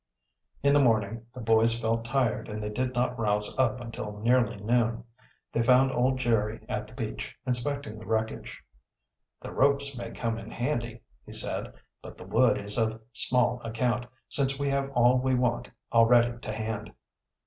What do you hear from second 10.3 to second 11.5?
in handy," he